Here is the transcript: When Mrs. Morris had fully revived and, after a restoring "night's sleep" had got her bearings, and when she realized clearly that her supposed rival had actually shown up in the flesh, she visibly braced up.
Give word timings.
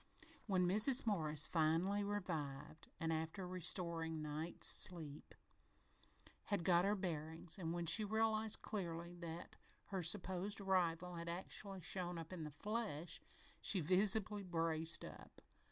When 0.47 0.65
Mrs. 0.67 1.05
Morris 1.05 1.45
had 1.53 1.79
fully 1.83 2.03
revived 2.03 2.87
and, 2.99 3.13
after 3.13 3.43
a 3.43 3.45
restoring 3.45 4.19
"night's 4.19 4.65
sleep" 4.65 5.35
had 6.45 6.63
got 6.63 6.85
her 6.85 6.95
bearings, 6.95 7.59
and 7.59 7.71
when 7.71 7.85
she 7.85 8.03
realized 8.03 8.63
clearly 8.63 9.13
that 9.17 9.57
her 9.89 10.01
supposed 10.01 10.59
rival 10.59 11.17
had 11.17 11.29
actually 11.29 11.81
shown 11.81 12.17
up 12.17 12.33
in 12.33 12.45
the 12.45 12.49
flesh, 12.49 13.21
she 13.61 13.79
visibly 13.79 14.41
braced 14.41 15.05
up. 15.05 15.39